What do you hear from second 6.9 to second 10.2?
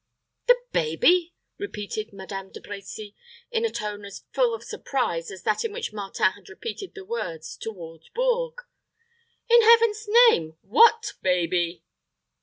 the words "toward Bourges." "In Heaven's